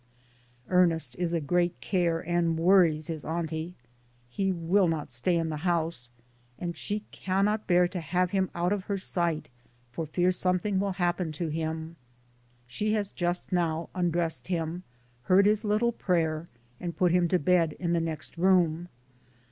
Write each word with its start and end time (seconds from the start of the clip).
Ernest 0.69 1.15
is 1.19 1.31
a 1.31 1.39
great 1.39 1.79
care 1.79 2.27
and 2.27 2.57
worries 2.57 3.05
his 3.05 3.23
auntie. 3.23 3.75
He 4.31 4.51
will 4.51 4.87
not 4.87 5.11
stay 5.11 5.35
in 5.37 5.49
the 5.49 5.57
house, 5.57 6.09
and 6.57 6.75
she 6.75 7.03
cannot 7.11 7.67
bear 7.67 7.87
to 7.89 7.99
have 7.99 8.31
him 8.31 8.49
out 8.55 8.73
of 8.73 8.85
her 8.85 8.97
sight 8.97 9.47
for 9.91 10.07
fear 10.07 10.31
something 10.31 10.79
will 10.79 10.93
happen 10.93 11.31
to 11.33 11.49
him; 11.49 11.97
she 12.65 12.93
has 12.93 13.11
just 13.13 13.51
now 13.51 13.89
undressed 13.93 14.47
him, 14.47 14.81
heard 15.25 15.45
his 15.45 15.63
little 15.63 15.91
prayer, 15.91 16.47
and 16.79 16.97
put 16.97 17.11
him 17.11 17.27
to 17.27 17.37
bed 17.37 17.73
in 17.73 17.93
the 17.93 18.01
next 18.01 18.39
room. 18.39 18.89